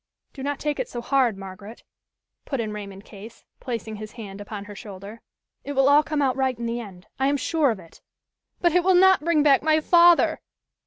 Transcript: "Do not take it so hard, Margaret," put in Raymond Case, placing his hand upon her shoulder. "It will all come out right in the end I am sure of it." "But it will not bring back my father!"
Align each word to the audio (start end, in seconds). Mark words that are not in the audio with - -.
"Do 0.33 0.41
not 0.41 0.57
take 0.57 0.79
it 0.79 0.89
so 0.89 0.99
hard, 0.99 1.37
Margaret," 1.37 1.83
put 2.43 2.59
in 2.59 2.73
Raymond 2.73 3.05
Case, 3.05 3.45
placing 3.59 3.97
his 3.97 4.13
hand 4.13 4.41
upon 4.41 4.65
her 4.65 4.73
shoulder. 4.73 5.21
"It 5.63 5.73
will 5.73 5.87
all 5.87 6.01
come 6.01 6.23
out 6.23 6.35
right 6.35 6.57
in 6.57 6.65
the 6.65 6.79
end 6.79 7.05
I 7.19 7.27
am 7.27 7.37
sure 7.37 7.69
of 7.69 7.79
it." 7.79 8.01
"But 8.59 8.71
it 8.71 8.83
will 8.83 8.95
not 8.95 9.23
bring 9.23 9.43
back 9.43 9.61
my 9.61 9.79
father!" 9.79 10.41